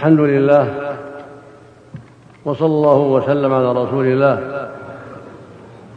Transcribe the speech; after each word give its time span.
الحمد 0.00 0.20
لله 0.20 0.94
وصلى 2.44 2.66
الله 2.66 2.98
وسلم 2.98 3.54
على 3.54 3.72
رسول 3.72 4.06
الله 4.06 4.68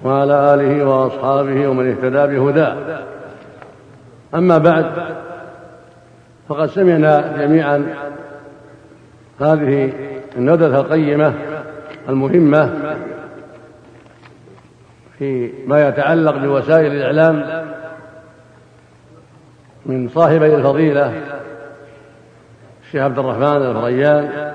وعلى 0.03 0.53
آله 0.53 0.85
وأصحابه 0.85 1.67
ومن 1.67 1.89
اهتدى 1.91 2.35
بهداه. 2.35 2.75
أما 4.35 4.57
بعد 4.57 4.85
فقد 6.49 6.65
سمعنا 6.65 7.37
جميعا 7.37 7.95
هذه 9.39 9.93
الندوة 10.35 10.79
القيمة 10.79 11.33
المهمة 12.09 12.69
في 15.19 15.51
ما 15.67 15.87
يتعلق 15.87 16.37
بوسائل 16.37 16.91
الإعلام 16.91 17.63
من 19.85 20.09
صاحبي 20.09 20.55
الفضيلة 20.55 21.13
الشيخ 22.93 23.05
عبد 23.05 23.19
الرحمن 23.19 23.43
الفريان 23.43 24.53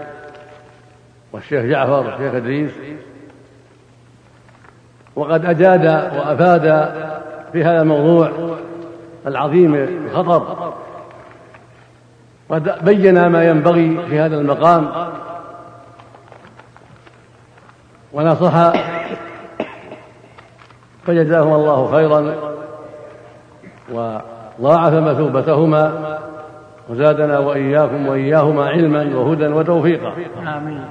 والشيخ 1.32 1.64
جعفر 1.64 2.06
والشيخ 2.06 2.34
إدريس. 2.34 2.70
وقد 5.16 5.44
أجاد 5.44 5.84
وأفاد 5.86 6.62
في 7.52 7.64
هذا 7.64 7.82
الموضوع 7.82 8.30
العظيم 9.26 9.74
الخطر. 9.74 10.72
قد 12.50 12.84
بين 12.84 13.26
ما 13.26 13.44
ينبغي 13.44 14.06
في 14.08 14.20
هذا 14.20 14.40
المقام 14.40 14.88
ونصح 18.12 18.72
فجزاهما 21.06 21.56
الله 21.56 21.90
خيرا 21.90 22.34
وضاعف 23.90 24.94
مثوبتهما 24.94 26.18
وزادنا 26.88 27.38
وإياكم 27.38 28.06
وإياهما 28.06 28.66
علما 28.66 29.16
وهدى 29.16 29.46
وتوفيقا. 29.46 30.12
آمين. 30.38 30.84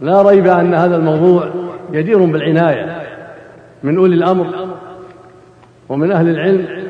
لا 0.00 0.22
ريب 0.22 0.46
أن 0.46 0.74
هذا 0.74 0.96
الموضوع 0.96 1.48
جدير 1.92 2.24
بالعناية 2.24 3.02
من 3.82 3.98
أولي 3.98 4.14
الأمر 4.14 4.46
ومن 5.88 6.12
أهل 6.12 6.28
العلم 6.28 6.88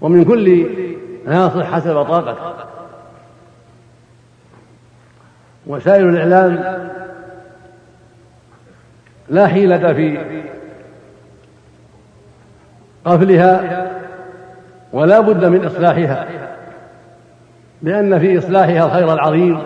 ومن 0.00 0.24
كل 0.24 0.66
ناصح 1.26 1.72
حسب 1.72 2.02
طاقته. 2.02 2.54
وسائل 5.66 6.08
الإعلام 6.08 6.78
لا 9.28 9.46
حيلة 9.46 9.92
في 9.92 10.18
قفلها 13.04 13.84
ولا 14.94 15.20
بد 15.20 15.44
من 15.44 15.66
إصلاحها 15.66 16.28
لأن 17.82 18.18
في 18.18 18.38
إصلاحها 18.38 18.86
الخير 18.86 19.12
العظيم 19.12 19.60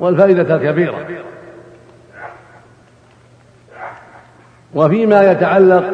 والفائدة 0.00 0.54
الكبيرة. 0.54 1.06
وفيما 4.74 5.30
يتعلق 5.32 5.84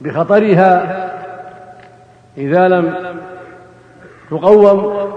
بخطرها 0.00 1.10
إذا 2.36 2.68
لم 2.68 2.94
تقوم 4.30 5.10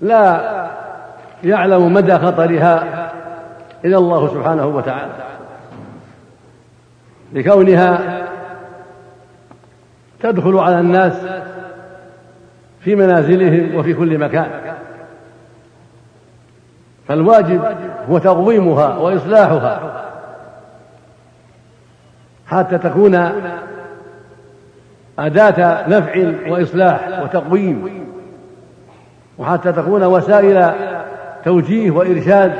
لا 0.00 0.40
يعلم 1.44 1.92
مدى 1.92 2.18
خطرها 2.18 3.08
إلا 3.84 3.98
الله 3.98 4.28
سبحانه 4.28 4.66
وتعالى. 4.66 5.12
لكونها 7.32 8.11
تدخل 10.22 10.58
على 10.58 10.80
الناس 10.80 11.12
في 12.80 12.94
منازلهم 12.94 13.74
وفي 13.74 13.94
كل 13.94 14.18
مكان. 14.18 14.50
فالواجب 17.08 17.60
هو 18.10 18.18
تقويمها 18.18 18.96
وإصلاحها 18.96 20.02
حتى 22.46 22.78
تكون 22.78 23.32
أداة 25.18 25.88
نفع 25.88 26.32
وإصلاح 26.48 27.20
وتقويم 27.22 28.06
وحتى 29.38 29.72
تكون 29.72 30.04
وسائل 30.04 30.72
توجيه 31.44 31.90
وإرشاد 31.90 32.52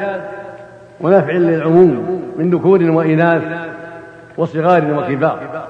ونفع 1.01 1.33
للعموم 1.33 2.23
من 2.37 2.51
ذكور 2.51 2.83
وإناث 2.83 3.43
وصغار 4.39 4.99
وكبار. 4.99 5.67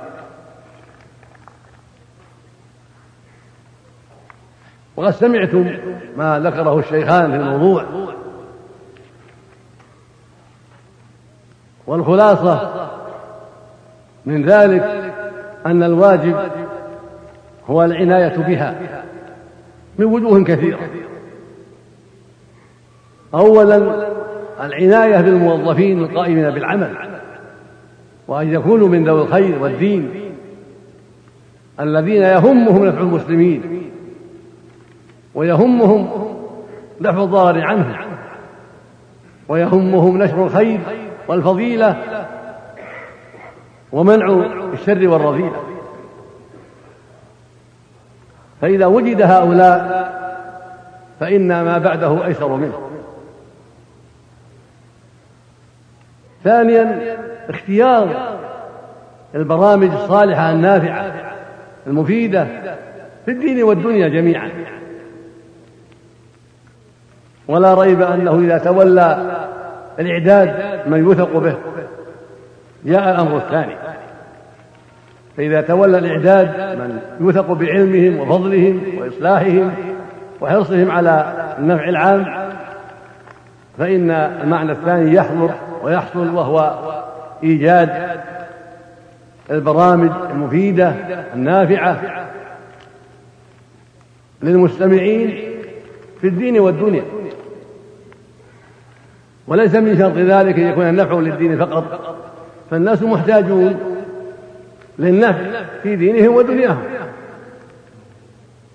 وقد 4.97 5.10
سمعتم 5.10 5.70
ما 6.16 6.41
ذكره 6.41 6.78
الشيخان 6.78 7.30
في 7.30 7.36
الموضوع. 7.36 7.84
والخلاصة 11.86 12.88
من 14.26 14.44
ذلك 14.44 15.12
أن 15.66 15.82
الواجب 15.82 16.36
هو 17.66 17.84
العناية 17.84 18.36
بها 18.36 19.02
من 19.98 20.04
وجوه 20.04 20.44
كثيرة. 20.44 20.81
أولا 23.34 24.06
العناية 24.60 25.20
بالموظفين 25.20 26.04
القائمين 26.04 26.50
بالعمل 26.50 26.97
وأن 28.28 28.52
يكونوا 28.52 28.88
من 28.88 29.04
ذوي 29.04 29.22
الخير 29.22 29.62
والدين 29.62 30.10
الذين 31.81 32.22
يهمهم 32.22 32.86
نفع 32.86 33.00
المسلمين. 33.00 33.81
ويهمهم 35.34 36.09
دفع 37.00 37.22
الضرر 37.22 37.60
عنهم 37.60 37.97
ويهمهم 39.48 40.22
نشر 40.22 40.44
الخير 40.44 40.81
والفضيلة 41.28 41.97
ومنع 43.93 44.47
الشر 44.72 45.09
والرذيلة. 45.09 45.62
فإذا 48.60 48.87
وجد 48.87 49.22
هؤلاء 49.22 50.12
فإن 51.20 51.49
ما 51.49 51.78
بعده 51.78 52.26
أيسر 52.26 52.56
منه. 52.56 52.91
ثانيا 56.44 57.16
اختيار 57.49 58.37
البرامج 59.34 59.91
الصالحة 59.91 60.50
النافعة 60.50 61.12
المفيدة 61.87 62.47
في 63.25 63.31
الدين 63.31 63.62
والدنيا 63.62 64.09
جميعا. 64.09 64.50
ولا 67.48 67.75
ريب 67.75 68.03
أنه 68.03 68.38
إذا 68.38 68.58
تولى 68.58 69.36
الإعداد 69.98 70.80
من 70.86 70.98
يوثق 70.98 71.36
به. 71.36 71.54
جاء 72.84 73.10
الأمر 73.10 73.36
الثاني. 73.36 73.75
فإذا 75.36 75.60
تولى 75.60 75.98
الإعداد 75.98 76.78
من 76.78 76.98
يوثق 77.20 77.52
بعلمهم 77.52 78.20
وفضلهم 78.20 78.82
وإصلاحهم 78.98 79.75
وحرصهم 80.41 80.91
على 80.91 81.32
النفع 81.58 81.88
العام 81.88 82.26
فإن 83.78 84.10
المعنى 84.10 84.72
الثاني 84.72 85.14
يحضر 85.14 85.50
ويحصل 85.82 86.34
وهو 86.34 86.78
إيجاد 87.42 87.91
البرامج 89.50 90.10
المفيدة 90.31 90.94
النافعة 91.34 92.00
للمستمعين 94.42 95.38
في 96.20 96.26
الدين 96.28 96.60
والدنيا. 96.60 97.02
وليس 99.47 99.75
من 99.75 99.98
شرط 99.98 100.16
ذلك 100.16 100.58
أن 100.58 100.66
يكون 100.66 100.88
النفع 100.88 101.14
للدين 101.14 101.58
فقط. 101.58 102.16
فالناس 102.70 103.03
محتاجون 103.03 103.76
للنفع 104.98 105.38
في 105.82 105.97
دينهم 105.97 106.34
ودنياهم. 106.34 106.82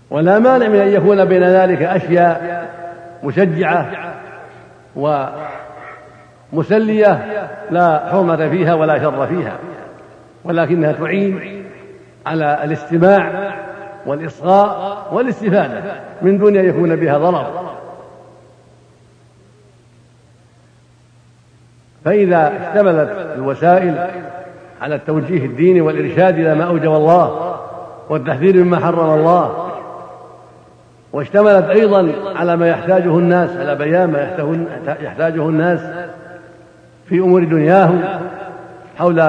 ولا 0.10 0.40
مانع 0.40 0.68
من 0.68 0.80
أن 0.80 0.88
يكون 0.88 1.26
بين 1.26 1.44
ذلك 1.44 1.82
أشياء 1.82 2.68
مشجعة 3.24 3.92
ومسلية 6.54 7.26
لا 7.72 8.10
حرمة 8.12 8.50
فيها 8.50 8.74
ولا 8.74 9.00
شر 9.00 9.28
فيها 9.28 9.58
ولكنها 10.44 10.92
تعين 10.92 11.64
على 12.26 12.64
الاستماع 12.64 13.54
والإصغاء 14.06 15.08
والاستفادة 15.12 15.82
من 16.22 16.38
دون 16.38 16.58
أن 16.58 16.66
يكون 16.66 16.96
بها 16.96 17.18
ضرر. 17.18 17.67
فإذا 22.08 22.54
اشتملت 22.62 23.10
الوسائل 23.36 24.08
على 24.82 24.96
التوجيه 24.96 25.46
الديني 25.46 25.82
والإرشاد 25.82 26.40
إلى 26.40 26.56
ما 26.56 26.64
أوجب 26.64 26.96
الله 26.96 27.56
والتحذير 28.10 28.64
مما 28.64 28.80
حرم 28.80 29.20
الله 29.20 29.72
واشتملت 31.14 31.70
أيضا 31.70 32.12
على 32.36 32.56
ما 32.56 32.68
يحتاجه 32.68 33.18
الناس 33.18 33.50
على 33.58 33.76
بيان 33.76 34.12
ما 34.12 34.22
يحتاجه 35.02 35.50
الناس 35.50 35.80
في 37.10 37.20
أمور 37.20 37.44
دنياهم 37.44 38.04
حول 38.98 39.20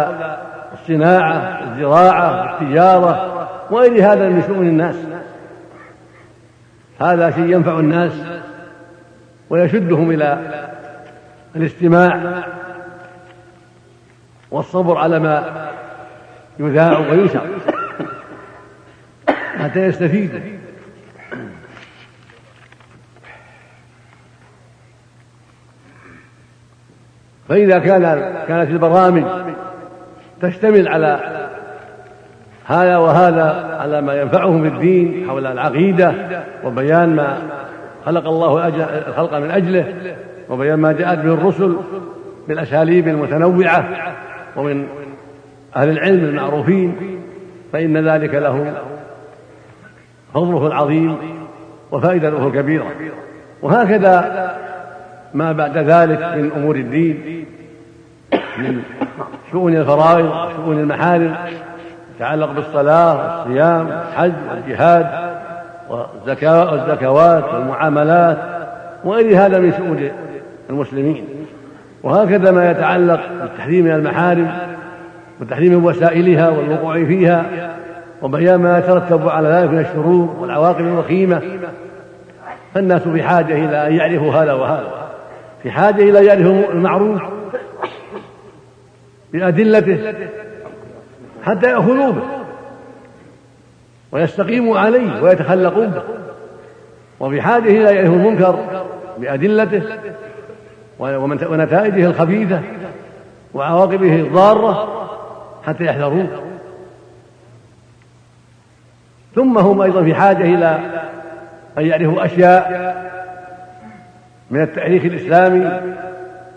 الصناعة 0.72 1.60
الزراعة 1.70 2.60
التجارة 2.60 3.48
وغير 3.70 4.12
هذا 4.12 4.28
من 4.28 4.42
شؤون 4.46 4.68
الناس. 4.68 4.96
هذا 7.00 7.30
شيء 7.30 7.44
ينفع 7.44 7.78
الناس 7.78 8.12
ويشدهم 9.50 10.10
إلى 10.10 10.38
الاستماع 11.56 12.20
والصبر 14.50 14.96
على 14.96 15.18
ما 15.18 15.68
يذاع 16.58 16.98
وينشر 16.98 17.40
حتى 19.62 19.80
يستفيدوا 19.80 20.40
فإذا 27.48 27.78
كان 27.78 28.02
كانت 28.48 28.70
البرامج 28.70 29.24
تشتمل 30.42 30.88
على 30.88 31.20
هذا 32.64 32.96
وهذا 32.96 33.76
على 33.80 34.00
ما 34.00 34.20
ينفعهم 34.20 34.62
في 34.62 34.68
الدين 34.68 35.26
حول 35.28 35.46
العقيدة 35.46 36.14
وبيان 36.64 37.16
ما 37.16 37.38
خلق 38.06 38.28
الله 38.28 38.68
الخلق 39.08 39.34
من 39.34 39.50
أجله 39.50 39.94
وبيان 40.48 40.78
ما 40.78 40.92
جاءت 40.92 41.18
به 41.18 41.34
الرسل 41.34 41.76
بالأساليب 42.48 43.08
المتنوعة 43.08 43.84
ومن 44.58 44.86
أهل 45.76 45.88
العلم 45.88 46.24
المعروفين 46.24 46.96
فإن 47.72 48.08
ذلك 48.08 48.34
له 48.34 48.74
فضله 50.34 50.66
العظيم 50.66 51.16
وفائدته 51.92 52.46
الكبيرة. 52.46 52.86
وهكذا 53.62 54.48
ما 55.34 55.52
بعد 55.52 55.78
ذلك 55.78 56.22
من 56.22 56.50
أمور 56.56 56.76
الدين 56.76 57.44
من 58.58 58.82
شؤون 59.52 59.76
الفرائض 59.76 60.26
وشؤون 60.26 60.78
المحارم 60.78 61.34
يتعلق 62.16 62.52
بالصلاة 62.52 63.38
والصيام 63.38 63.86
والحج 63.86 64.32
والجهاد 64.50 65.06
والزكوات 66.70 67.54
والمعاملات 67.54 68.38
وغير 69.04 69.46
هذا 69.46 69.58
من 69.58 69.72
شؤون 69.72 70.10
المسلمين. 70.70 71.24
وهكذا 72.02 72.50
ما 72.50 72.70
يتعلق 72.70 73.20
بالتحريم 73.40 73.84
من 73.84 73.90
المحارم 73.90 74.52
وتحريم 75.40 75.84
وسائلها 75.84 76.48
والوقوع 76.48 77.04
فيها 77.04 77.70
وبيان 78.22 78.60
ما 78.60 78.78
يترتب 78.78 79.28
على 79.28 79.48
ذلك 79.48 79.70
من 79.70 79.78
الشرور 79.78 80.36
والعواقب 80.40 80.80
الوخيمة. 80.80 81.42
فالناس 82.74 83.02
بحاجة 83.08 83.54
إلى 83.64 83.86
أن 83.86 83.92
يعرفوا 83.92 84.34
هذا 84.34 84.52
وهذا 84.52 85.08
في 85.62 85.70
حاجة 85.70 86.02
إلى 86.02 86.26
يعرفوا 86.26 86.72
المعروف 86.72 87.22
بأدلته 89.32 90.14
حتى 91.44 91.70
يأخذوا 91.70 92.10
به 92.10 92.22
ويستقيموا 94.12 94.78
عليه 94.78 95.22
ويتخلقوا 95.22 95.86
به 95.86 96.02
وبحاجة 97.20 97.68
إلى 97.68 97.94
يعرفوا 97.94 98.14
المنكر 98.14 98.58
بأدلته 99.18 99.82
ونتائجه 100.98 102.06
الخبيثة 102.06 102.60
وعواقبه 103.54 104.14
الضارة 104.16 104.88
حتى 105.66 105.84
يحذروه 105.84 106.28
ثم 109.34 109.58
هم 109.58 109.80
أيضا 109.80 110.04
في 110.04 110.14
حاجة 110.14 110.44
إلى 110.44 110.78
أن 111.78 111.86
يعرفوا 111.86 112.24
أشياء 112.24 112.88
من 114.50 114.62
التاريخ 114.62 115.04
الإسلامي 115.04 115.80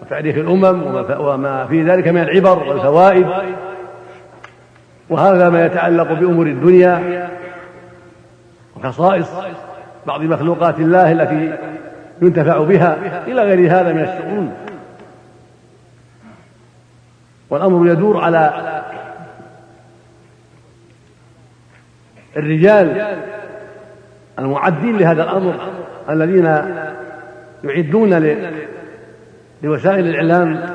وتاريخ 0.02 0.36
الأمم 0.36 0.84
وما 1.20 1.66
في 1.66 1.84
ذلك 1.84 2.08
من 2.08 2.22
العبر 2.22 2.70
والفوائد. 2.70 3.28
وهذا 5.10 5.50
ما 5.50 5.66
يتعلق 5.66 6.14
بأمور 6.14 6.48
الدنيا 6.48 7.30
وخصائص 8.76 9.32
بعض 10.08 10.22
مخلوقات 10.22 10.80
الله 10.80 11.12
التي 11.12 11.58
ينتفع 12.22 12.64
بها 12.64 12.98
إلى 13.28 13.42
غير 13.44 13.72
هذا 13.72 13.94
من 13.94 14.02
الشؤون. 14.02 14.54
والأمر 17.50 17.88
يدور 17.88 18.18
على 18.18 18.72
الرجال 22.38 23.18
المعدين 24.40 24.98
لهذا 24.98 25.24
الأمر 25.24 25.56
الذين 26.10 26.46
يعدون 27.64 28.38
لوسائل 29.64 30.08
الإعلام 30.08 30.70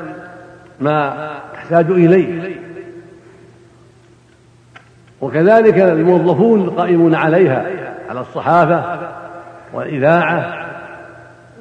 ما 0.79 1.29
تحتاج 1.53 1.91
إليه. 1.91 2.57
وكذلك 5.21 5.79
الموظفون 5.79 6.61
القائمون 6.61 7.15
عليها 7.15 7.65
على 8.09 8.19
الصحافة 8.19 8.99
والإذاعة 9.73 10.66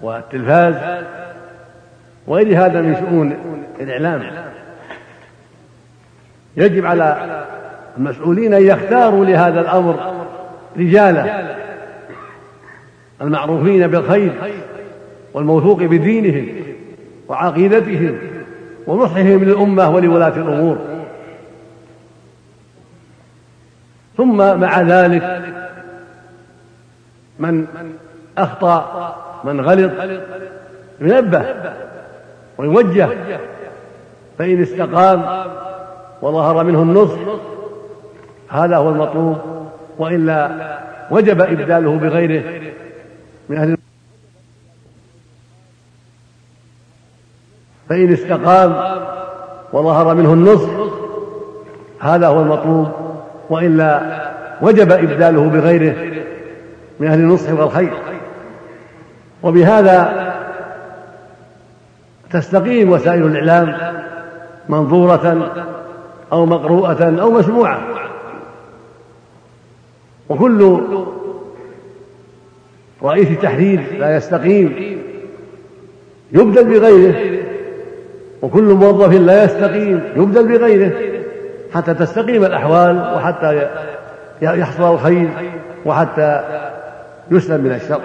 والتلفاز 0.03 1.05
وغير 2.27 2.65
هذا 2.65 2.81
من 2.81 2.97
شؤون 2.97 3.37
الإعلام. 3.81 4.23
يجب 6.57 6.87
على 6.87 7.43
المسؤولين 7.99 8.55
أن 8.55 8.63
يختاروا 8.63 9.25
لهذا 9.25 9.61
الأمر 9.61 10.25
رجالا 10.77 11.57
المعروفين 13.21 13.87
بالخير 13.87 14.33
والموثوق 15.35 15.83
بدينهم 15.83 16.49
وعقيدتهم 17.29 18.19
ونصحهم 18.87 19.45
للأمة 19.45 19.91
ولولاة 19.91 20.37
الأمور. 20.37 20.79
ثم 24.17 24.61
مع 24.61 24.81
ذلك 24.81 25.43
من 27.39 27.67
أخطأ 28.39 29.17
من 29.45 29.61
غلط 29.61 29.93
ينبه 31.01 31.45
ويوجه 32.59 33.09
فإن 34.39 34.63
استقام 34.63 35.45
وظهر 36.23 36.65
منه 36.65 36.83
النصح 36.83 37.19
هذا 38.49 38.77
هو 38.77 38.89
المطلوب 38.89 39.39
وإلا 39.99 40.51
وجب 41.11 41.41
إبداله 41.41 41.97
بغيره 41.97 42.43
من 43.49 43.57
أهل 43.57 43.77
فإن 47.89 48.13
استقام 48.13 48.97
وظهر 49.73 50.15
منه 50.15 50.33
النصح 50.33 50.71
هذا 52.01 52.27
هو 52.27 52.41
المطلوب 52.41 52.89
وإلا 53.51 54.01
وجب 54.63 54.93
إبداله 54.93 55.49
بغيره 55.49 55.95
من 57.01 57.07
أهل 57.07 57.19
النصح 57.19 57.53
والخير. 57.53 57.93
وبهذا 59.47 60.33
تستقيم 62.31 62.91
وسائل 62.91 63.27
الإعلام 63.27 63.95
منظورة 64.69 65.53
أو 66.33 66.47
مقروءة 66.47 67.21
أو 67.21 67.31
مسموعة 67.31 67.81
وكل 70.29 70.81
رئيس 73.03 73.29
تحرير 73.43 73.81
لا 73.99 74.17
يستقيم 74.17 74.99
يبدل 76.33 76.65
بغيره 76.65 77.41
وكل 78.43 78.63
موظف 78.63 79.15
لا 79.15 79.45
يستقيم 79.45 80.01
يبدل 80.17 80.59
بغيره 80.59 80.93
حتى 81.75 81.95
تستقيم 81.95 82.45
الأحوال 82.45 83.15
وحتى 83.17 83.69
يحصل 84.43 84.95
الخير 84.95 85.29
وحتى 85.85 86.43
يسلم 87.31 87.65
من 87.65 87.73
الشر. 87.73 88.01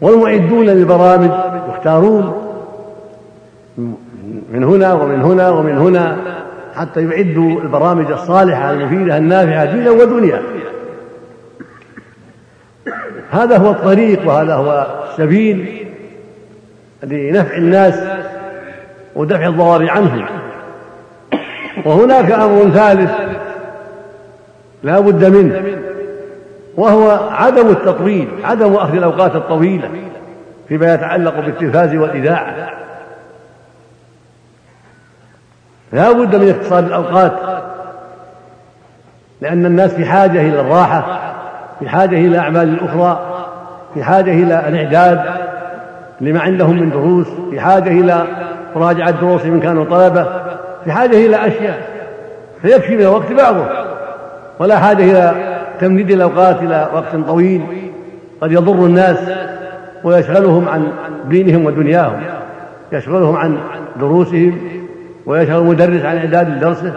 والمعدون 0.00 0.66
للبرامج 0.66 1.30
يختارون 1.68 2.46
من 4.52 4.64
هنا 4.64 4.92
ومن 4.92 5.22
هنا 5.22 5.50
ومن 5.50 5.78
هنا 5.78 6.16
حتى 6.76 7.04
يعدوا 7.04 7.60
البرامج 7.60 8.10
الصالحة 8.10 8.70
المفيدة 8.70 9.16
النافعة 9.16 9.64
دينا 9.64 9.90
ودنيا. 9.90 10.42
هذا 13.30 13.56
هو 13.56 13.70
الطريق 13.70 14.28
وهذا 14.28 14.54
هو 14.54 14.86
السبيل 15.10 15.86
لنفع 17.02 17.56
الناس 17.56 17.94
ودفع 19.16 19.46
الضرر 19.46 19.90
عنهم. 19.90 20.24
وهناك 21.84 22.32
أمر 22.32 22.70
ثالث 22.70 23.10
لا 24.82 25.00
بد 25.00 25.24
منه. 25.24 25.62
وهو 26.80 27.10
عدم 27.30 27.68
التطويل 27.68 28.28
عدم 28.44 28.74
أخذ 28.74 28.94
الأوقات 28.94 29.36
الطويلة 29.36 29.90
فيما 30.68 30.94
يتعلق 30.94 31.40
بالتلفاز 31.40 31.94
والإذاعة. 31.94 32.54
لا 35.92 36.12
بد 36.12 36.36
من 36.36 36.50
اختصار 36.50 36.78
الأوقات 36.78 37.32
لأن 39.40 39.66
الناس 39.66 39.94
في 39.94 40.04
حاجة 40.04 40.40
إلى 40.40 40.60
الراحة 40.60 41.20
في 41.80 41.88
حاجة 41.88 42.16
إلى 42.16 42.38
أعمال 42.38 42.84
أخرى 42.84 43.44
في 43.94 44.04
حاجة 44.04 44.30
إلى 44.30 44.68
الإعداد 44.68 45.20
لما 46.20 46.40
عندهم 46.40 46.76
من 46.76 46.90
دروس 46.90 47.26
في 47.50 47.60
حاجة 47.60 47.90
إلى 47.90 48.24
مراجعة 48.76 49.10
دروس 49.10 49.44
إن 49.44 49.60
كانوا 49.60 49.84
طلبة 49.84 50.26
في 50.84 50.92
حاجة 50.92 51.26
إلى 51.26 51.46
أشياء 51.46 51.82
فيكفي 52.62 52.96
من 52.96 53.02
الوقت 53.02 53.32
بعضه 53.32 53.66
ولا 54.58 54.78
حاجة 54.78 55.02
إلى 55.04 55.49
تمديد 55.80 56.10
الأوقات 56.10 56.62
إلى 56.62 56.88
وقت 56.94 57.16
طويل 57.26 57.62
قد 58.40 58.52
يضر 58.52 58.86
الناس 58.86 59.18
ويشغلهم 60.04 60.68
عن 60.68 60.86
دينهم 61.28 61.64
ودنياهم 61.64 62.20
يشغلهم 62.92 63.36
عن 63.36 63.58
دروسهم 64.00 64.58
ويشغل 65.26 65.62
المدرس 65.62 66.04
عن 66.04 66.16
إعداد 66.16 66.60
درسه 66.60 66.92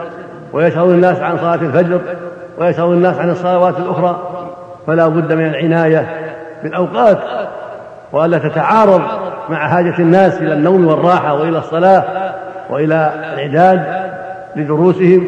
ويشغل 0.54 0.90
الناس 0.90 1.20
عن 1.20 1.38
صلاة 1.38 1.56
الفجر 1.56 2.02
ويشغل 2.58 2.94
الناس 2.94 3.18
عن 3.18 3.30
الصلوات 3.30 3.78
الأخرى. 3.78 4.30
فلا 4.88 5.08
بد 5.08 5.34
من 5.34 5.46
العناية 5.46 6.08
بالأوقات 6.64 7.20
وألا 8.12 8.38
تتعارض 8.38 9.02
مع 9.50 9.68
حاجة 9.68 10.00
الناس 10.00 10.42
إلى 10.42 10.54
النوم 10.54 10.88
والراحة 10.88 11.34
وإلى 11.34 11.58
الصلاة 11.58 12.04
وإلى 12.70 13.14
الإعداد 13.34 14.10
لدروسهم 14.56 15.28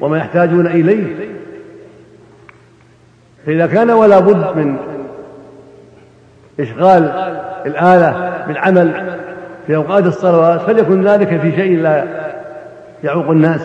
وما 0.00 0.18
يحتاجون 0.18 0.66
إليه. 0.66 1.23
فإذا 3.46 3.66
كان 3.66 3.90
ولا 3.90 4.18
بد 4.18 4.56
من 4.56 4.76
إشغال 6.60 7.12
الآلة 7.66 8.32
بالعمل 8.46 9.16
في 9.66 9.76
أوقات 9.76 10.06
الصلوات 10.06 10.60
فليكن 10.60 11.02
ذلك 11.02 11.40
في 11.40 11.56
شيء 11.56 11.78
لا 11.78 12.04
يعوق 13.04 13.30
الناس 13.30 13.60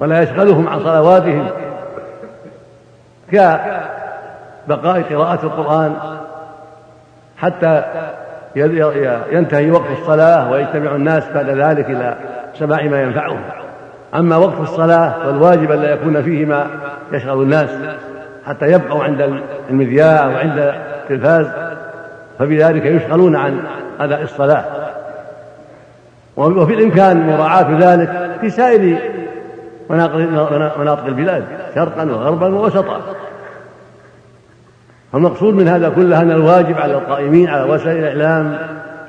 ولا 0.00 0.22
يشغلهم 0.22 0.68
عن 0.68 0.80
صلواتهم 0.80 1.46
كبقاء 3.32 5.02
قراءة 5.10 5.44
القرآن 5.46 5.94
حتى 7.36 7.82
ينتهي 9.32 9.70
وقت 9.70 9.90
الصلاة 10.00 10.50
ويجتمع 10.50 10.94
الناس 10.94 11.24
بعد 11.34 11.50
ذلك 11.50 11.90
إلى 11.90 12.14
سماع 12.54 12.82
ما 12.82 13.02
ينفعهم. 13.02 13.40
أما 14.14 14.36
وقت 14.36 14.60
الصلاة 14.60 15.10
فالواجب 15.24 15.72
ألا 15.72 15.92
يكون 15.92 16.22
فيه 16.22 16.44
ما 16.44 16.66
يشغل 17.12 17.42
الناس. 17.42 17.70
حتى 18.48 18.72
يبقوا 18.72 19.04
عند 19.04 19.40
المذياع 19.70 20.26
وعند 20.26 20.74
التلفاز 21.02 21.46
فبذلك 22.38 22.84
يشغلون 22.84 23.36
عن 23.36 23.60
أداء 24.00 24.22
الصلاة. 24.22 24.64
وفي 26.36 26.74
الإمكان 26.74 27.26
مراعاة 27.26 27.78
ذلك 27.80 28.38
في 28.40 28.50
سائر 28.50 28.98
مناطق 30.78 31.04
البلاد 31.06 31.44
شرقا 31.74 32.04
وغربا 32.04 32.54
ووسطا. 32.54 33.00
فالمقصود 35.12 35.54
من 35.54 35.68
هذا 35.68 35.88
كله 35.88 36.20
أن 36.20 36.30
الواجب 36.30 36.78
على 36.78 36.94
القائمين 36.94 37.48
على 37.48 37.72
وسائل 37.72 37.98
الإعلام 37.98 38.58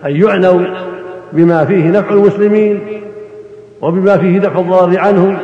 أن 0.06 0.16
يعنوا 0.16 0.62
بما 1.34 1.66
فيه 1.66 1.90
نفع 1.90 2.10
المسلمين 2.10 3.02
وبما 3.82 4.18
فيه 4.18 4.40
دفع 4.40 4.60
الضرر 4.60 5.00
عنهم 5.00 5.38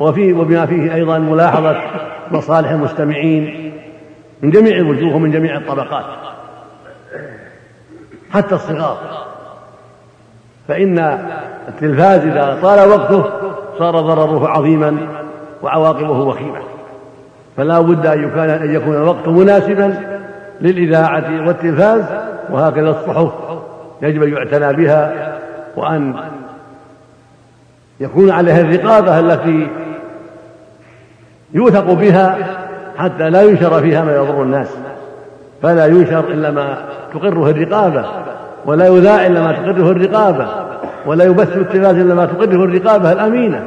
وفي 0.00 0.32
وبما 0.32 0.66
فيه 0.66 0.94
أيضا 0.94 1.18
ملاحظة 1.18 1.76
مصالح 2.30 2.70
المستمعين 2.70 3.72
من 4.42 4.50
جميع 4.50 4.76
الوجوه 4.76 5.16
ومن 5.16 5.30
جميع 5.30 5.56
الطبقات 5.56 6.04
حتى 8.30 8.54
الصغار. 8.54 8.98
فإن 10.68 10.98
التلفاز 11.68 12.20
إذا 12.20 12.58
طال 12.62 12.88
وقته 12.88 13.24
صار 13.78 14.00
ضرره 14.00 14.48
عظيما 14.48 14.96
وعواقبه 15.62 16.20
وخيمة. 16.20 16.60
فلا 17.56 17.80
بد 17.80 18.06
أن 18.06 18.74
يكون 18.74 18.94
الوقت 18.94 19.28
مناسبا 19.28 20.00
للإذاعة 20.60 21.46
والتلفاز 21.46 22.04
وهكذا 22.50 22.90
الصحف 22.90 23.32
يجب 24.02 24.22
أن 24.22 24.32
يعتنى 24.32 24.72
بها 24.72 25.32
وأن 25.76 26.14
يكون 28.00 28.30
عليها 28.30 28.60
الرقابة 28.60 29.18
التي 29.20 29.68
يوثق 31.54 31.92
بها 31.92 32.36
حتى 32.96 33.30
لا 33.30 33.42
ينشر 33.42 33.80
فيها 33.80 34.04
ما 34.04 34.16
يضر 34.16 34.42
الناس. 34.42 34.76
فلا 35.62 35.86
ينشر 35.86 36.20
إلا 36.20 36.50
ما 36.50 36.76
تقره 37.12 37.50
الرقابة 37.50 38.04
ولا 38.66 38.86
يذاع 38.86 39.26
إلا 39.26 39.40
ما 39.40 39.52
تقره 39.52 39.90
الرقابة 39.90 40.46
ولا 41.06 41.24
يبث 41.24 41.50
في 41.50 41.60
التلفاز 41.60 41.96
إلا 41.96 42.14
ما 42.14 42.26
تقره 42.26 42.64
الرقابة 42.64 43.12
الأمينة. 43.12 43.64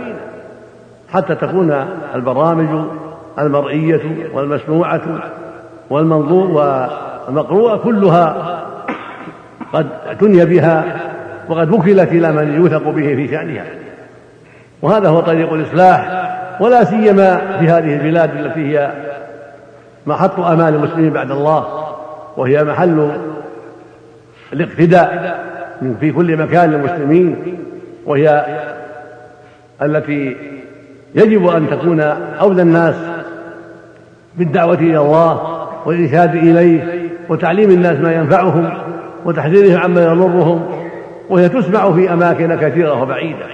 حتى 1.14 1.36
تكون 1.36 1.86
البرامج 2.16 2.86
المرئية 3.40 4.02
والمسموعة 4.34 5.02
والمنظور 5.90 6.48
والمقروءة 7.28 7.78
كلها 7.78 8.58
قد 9.74 9.88
اعتني 10.08 10.46
بها 10.46 10.84
وقد 11.50 11.72
وكلت 11.72 12.12
إلى 12.12 12.32
من 12.32 12.56
يوثق 12.56 12.90
به 12.90 13.16
في 13.16 13.28
شأنها. 13.28 13.66
وهذا 14.82 15.10
هو 15.10 15.20
طريق 15.20 15.54
الإصلاح. 15.54 16.27
ولا 16.60 16.84
سيما 16.84 17.58
في 17.60 17.66
هذه 17.66 17.94
البلاد 17.94 18.36
التي 18.38 18.60
هي 18.60 18.92
محط 20.06 20.40
أمان 20.40 20.74
المسلمين 20.74 21.10
بعد 21.10 21.32
الله 21.32 21.88
وهي 22.38 22.64
محل 22.64 23.12
الاقتداء 24.54 25.40
في 26.00 26.12
كل 26.12 26.38
مكان 26.38 26.72
للمسلمين 26.72 27.58
وهي 28.06 28.46
التي 29.82 30.38
يجب 31.16 31.48
أن 31.48 31.70
تكون 31.70 32.00
أولى 32.42 32.62
الناس 32.62 32.96
بالدعوة 34.36 34.74
إلى 34.74 34.98
الله 34.98 35.68
والإرشاد 35.86 36.36
إليه 36.36 37.10
وتعليم 37.30 37.70
الناس 37.72 38.00
ما 38.00 38.14
ينفعهم 38.14 38.74
وتحذيرهم 39.26 39.82
عما 39.82 40.04
يضرهم 40.04 40.88
وهي 41.30 41.50
تسمع 41.50 41.92
في 41.92 42.14
أماكن 42.14 42.56
كثيرة 42.56 43.02
وبعيدة. 43.02 43.46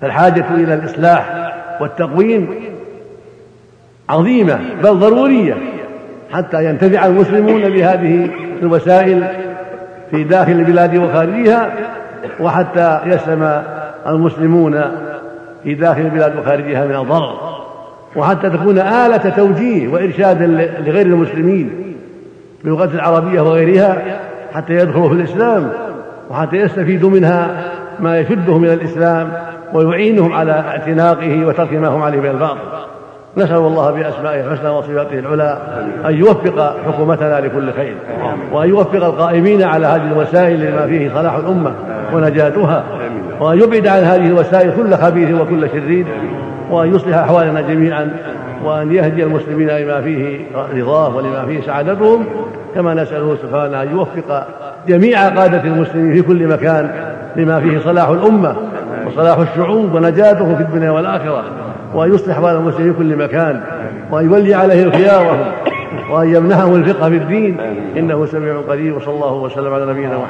فالحاجة 0.00 0.44
إلى 0.54 0.74
الإصلاح 0.74 1.45
والتقويم 1.80 2.48
عظيمة 4.08 4.58
بل 4.82 4.98
ضرورية 4.98 5.56
حتى 6.32 6.64
ينتفع 6.64 7.06
المسلمون 7.06 7.68
بهذه 7.68 8.30
الوسائل 8.62 9.26
في 10.10 10.24
داخل 10.24 10.52
البلاد 10.52 10.96
وخارجها 10.96 11.72
وحتى 12.40 13.00
يسلم 13.06 13.62
المسلمون 14.06 14.82
في 15.62 15.74
داخل 15.74 16.00
البلاد 16.00 16.38
وخارجها 16.38 16.86
من 16.86 16.96
الضرر. 16.96 17.56
وحتى 18.16 18.50
تكون 18.50 18.78
آلة 18.78 19.16
توجيه 19.36 19.88
وإرشاد 19.88 20.42
لغير 20.86 21.06
المسلمين 21.06 21.94
باللغة 22.64 22.94
العربية 22.94 23.40
وغيرها 23.40 24.02
حتى 24.52 24.72
يدخلوا 24.72 25.08
في 25.08 25.14
الإسلام 25.14 25.72
وحتى 26.30 26.56
يستفيدوا 26.56 27.10
منها 27.10 27.64
ما 28.00 28.18
يشدهم 28.18 28.64
إلى 28.64 28.74
الإسلام. 28.74 29.32
ويعينهم 29.72 30.32
على 30.32 30.52
اعتناقه 30.52 31.46
وترك 31.46 31.72
ما 31.72 31.88
هم 31.88 32.02
عليه 32.02 32.20
من 32.20 32.30
الباطل. 32.30 32.58
نسأل 33.36 33.56
الله 33.56 33.90
بأسمائه 33.90 34.40
الحسنى 34.40 34.70
وصفاته 34.70 35.18
العلى 35.18 35.58
أن 36.06 36.14
يوفق 36.14 36.76
حكومتنا 36.86 37.40
لكل 37.40 37.72
خير 37.72 37.94
وأن 38.52 38.68
يوفق 38.68 39.04
القائمين 39.04 39.62
على 39.62 39.86
هذه 39.86 40.12
الوسائل 40.12 40.60
لما 40.60 40.86
فيه 40.86 41.10
صلاح 41.14 41.34
الأمة 41.34 41.72
ونجاتها 42.12 42.84
وأن 43.40 43.58
يبعد 43.58 43.86
عن 43.86 44.02
هذه 44.02 44.26
الوسائل 44.26 44.72
كل 44.76 44.94
خبيث 44.94 45.40
وكل 45.40 45.68
شرير 45.70 46.06
وأن 46.70 46.94
يصلح 46.94 47.16
أحوالنا 47.16 47.60
جميعا 47.60 48.10
وأن 48.64 48.92
يهدي 48.92 49.22
المسلمين 49.22 49.68
لما 49.68 50.00
فيه 50.00 50.40
رضاه 50.74 51.16
ولما 51.16 51.46
فيه 51.46 51.60
سعادتهم. 51.60 52.26
كما 52.74 52.94
نسأله 52.94 53.36
سبحانه 53.42 53.82
أن 53.82 53.90
يوفق 53.90 54.46
جميع 54.88 55.28
قادة 55.28 55.64
المسلمين 55.64 56.14
في 56.14 56.22
كل 56.22 56.46
مكان 56.46 56.90
لما 57.36 57.60
فيه 57.60 57.78
صلاح 57.78 58.08
الأمة 58.08 58.56
وصلاح 59.06 59.38
الشعوب 59.38 59.94
ونجاته 59.94 60.54
في 60.54 60.62
الدنيا 60.62 60.90
والآخرة 60.90 61.44
وأن 61.94 62.14
يصلح 62.14 62.40
بال 62.40 62.50
المسلمين 62.50 62.92
في 62.92 62.98
كل 62.98 63.16
مكان 63.16 63.60
وأن 64.10 64.24
يولي 64.24 64.54
عليه 64.54 64.90
خيارهم 64.90 65.38
وأن 66.10 66.34
يمنحهم 66.34 66.74
الفقه 66.74 67.08
في 67.08 67.16
الدين. 67.16 67.60
إنه 67.96 68.26
سميع 68.26 68.60
قريب 68.68 68.96
وصلى 68.96 69.14
الله 69.14 69.32
وسلم 69.32 69.74
على 69.74 69.86
نبينا 69.86 70.18
محمد. 70.18 70.28